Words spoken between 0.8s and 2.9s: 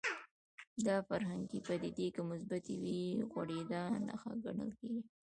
دا فرهنګي پدیدې که مثبتې